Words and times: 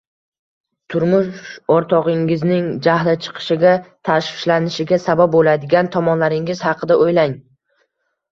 Turmush 0.93 1.49
o‘rtog‘ingizning 1.73 2.71
jahli 2.87 3.13
chiqishiga, 3.25 3.75
tashvishlanishiga 4.09 4.99
sabab 5.05 5.35
bo‘ladigan 5.37 5.91
tomonlaringiz 5.97 6.65
haqida 6.69 6.99
o‘ylang. 7.05 7.37